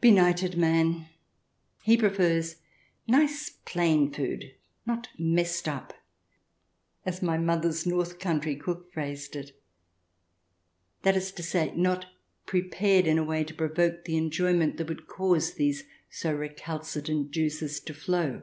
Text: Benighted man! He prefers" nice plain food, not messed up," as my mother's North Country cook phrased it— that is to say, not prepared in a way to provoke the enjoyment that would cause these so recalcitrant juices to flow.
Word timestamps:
Benighted 0.00 0.56
man! 0.58 1.06
He 1.84 1.96
prefers" 1.96 2.56
nice 3.06 3.48
plain 3.64 4.12
food, 4.12 4.56
not 4.84 5.06
messed 5.20 5.68
up," 5.68 5.94
as 7.06 7.22
my 7.22 7.38
mother's 7.38 7.86
North 7.86 8.18
Country 8.18 8.56
cook 8.56 8.92
phrased 8.92 9.36
it— 9.36 9.56
that 11.04 11.16
is 11.16 11.30
to 11.30 11.44
say, 11.44 11.72
not 11.76 12.06
prepared 12.44 13.06
in 13.06 13.18
a 13.18 13.24
way 13.24 13.44
to 13.44 13.54
provoke 13.54 14.04
the 14.04 14.16
enjoyment 14.16 14.78
that 14.78 14.88
would 14.88 15.06
cause 15.06 15.54
these 15.54 15.84
so 16.10 16.32
recalcitrant 16.34 17.30
juices 17.30 17.78
to 17.78 17.94
flow. 17.94 18.42